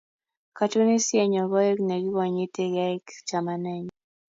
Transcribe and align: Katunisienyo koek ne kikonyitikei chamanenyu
Katunisienyo 0.57 1.43
koek 1.51 1.77
ne 1.83 1.95
kikonyitikei 2.03 2.97
chamanenyu 3.27 3.91